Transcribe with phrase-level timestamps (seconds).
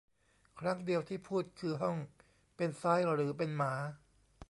[0.59, 1.97] ครั้งเดียวที่พูดคือห้อง
[2.57, 3.73] เป็นซ้ายหรือเป็นหมา